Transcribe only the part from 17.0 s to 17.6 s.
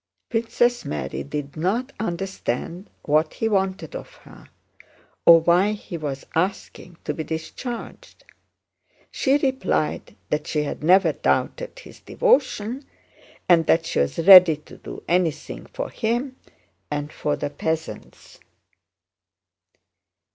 for the